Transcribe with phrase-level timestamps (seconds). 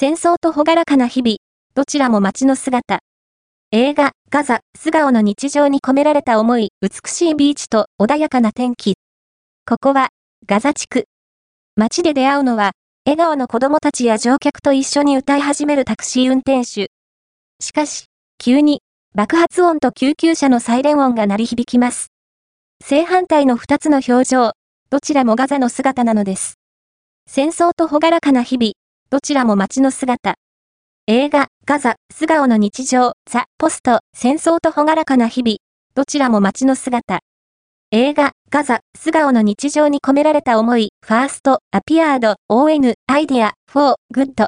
[0.00, 1.36] 戦争と朗らかな日々、
[1.74, 3.00] どちらも街の姿。
[3.70, 8.94] 映画、ガザ、素顔の日常に込められた思い、美しいビーチと穏やかな天気。
[9.68, 10.08] ここは、
[10.46, 11.04] ガザ地区。
[11.76, 12.70] 街で出会うのは、
[13.04, 16.90] 笑顔の子供たちや乗客と一緒に歌い始めるタクシー運転手。
[17.62, 18.06] しかし、
[18.38, 18.80] 急に、
[19.14, 22.08] 爆発音と救急車のサイレン音が鳴り響きます。
[22.82, 24.52] 正反対の二つの表情、
[24.88, 26.54] どちらもガザの姿なのです。
[27.26, 28.72] 戦争と朗らかな日々、
[29.10, 30.34] どちらも街の姿。
[31.08, 35.56] 映画、ガザ、素顔の日常、 The post、戦争と朗らかな日々、
[35.96, 37.18] どちらも街の姿。
[37.90, 44.46] 映画、ガザ、素顔の日常に込められた思い、ファースト、アピアード、ON、アイディア、フォー、グッド。